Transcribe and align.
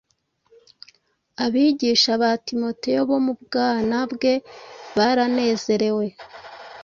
Abigisha 1.43 2.11
ba 2.21 2.31
Timoteyo 2.47 3.01
bo 3.09 3.17
mu 3.25 3.33
bwana 3.43 3.97
bwe 4.11 4.33
baranezerewe 4.97 6.07